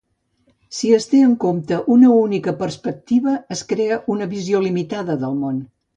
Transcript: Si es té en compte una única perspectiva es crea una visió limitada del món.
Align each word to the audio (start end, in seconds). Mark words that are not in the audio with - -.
Si 0.77 0.87
es 0.99 1.05
té 1.09 1.19
en 1.25 1.35
compte 1.43 1.77
una 1.95 2.09
única 2.21 2.53
perspectiva 2.63 3.35
es 3.57 3.65
crea 3.73 4.03
una 4.15 4.29
visió 4.33 4.63
limitada 4.69 5.21
del 5.27 5.39
món. 5.45 5.63